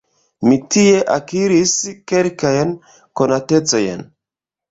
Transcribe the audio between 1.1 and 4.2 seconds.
akiris kelkajn konatecojn.